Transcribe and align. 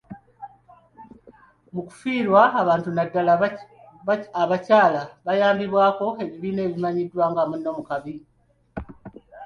Mu 1.73 1.81
kufiirwa, 1.87 2.41
bantu 2.67 2.89
naddala 2.93 3.33
bakyala 4.49 5.01
bayambibwako 5.25 6.05
ebibiina 6.23 6.61
ebimanyiddwa 6.67 7.23
nga 7.31 7.41
“Munno 7.49 7.69
mu 7.77 7.83
kabi.” 7.89 8.15